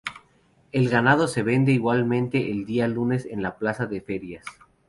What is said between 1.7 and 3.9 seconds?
igualmente el día lunes en la plaza